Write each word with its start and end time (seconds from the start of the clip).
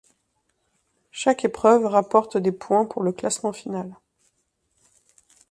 Chaque 1.11 1.45
épreuve 1.45 1.85
rapporte 1.85 2.35
des 2.35 2.51
points 2.51 2.85
pour 2.87 3.03
le 3.03 3.11
classement 3.11 3.53
final. 3.53 3.95